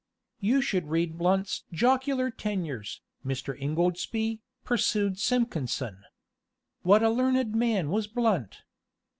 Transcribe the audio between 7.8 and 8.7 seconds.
was Blount!